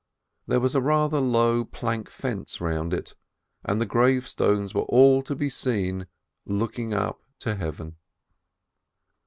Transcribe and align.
There 0.47 0.59
was 0.59 0.73
a 0.73 0.81
rather 0.81 1.19
low 1.19 1.63
plank 1.63 2.09
fence 2.09 2.59
round 2.59 2.91
it, 2.91 3.13
and 3.63 3.79
the 3.79 3.85
gravestones 3.85 4.73
were 4.73 4.81
all 4.81 5.21
to 5.21 5.35
be 5.35 5.47
seen, 5.47 6.07
looking 6.43 6.91
up 6.91 7.21
to 7.41 7.53
Heaven. 7.53 7.97